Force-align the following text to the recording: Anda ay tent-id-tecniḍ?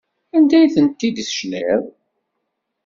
Anda 0.37 0.55
ay 0.59 0.69
tent-id-tecniḍ? 0.75 1.83